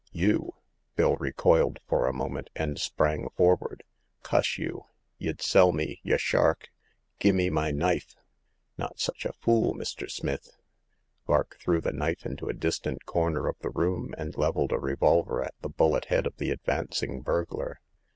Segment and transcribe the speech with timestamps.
[0.15, 0.53] •'You?"
[0.95, 3.35] Bill recoiled for a moment, and The Seventh Customer.
[3.35, 3.83] 203 sprang forward.
[4.23, 4.85] Cuss you!
[5.19, 6.69] Y'd sell me, y* shark!
[7.19, 8.15] Gimme my knife!"
[8.57, 10.09] *' Not such a fool, Mr.
[10.09, 10.57] Smith!"
[11.27, 15.43] Vark threw the knife into a distant corner of the room, and leveled a revolver
[15.43, 17.79] at the bullet head of the advancing burglar.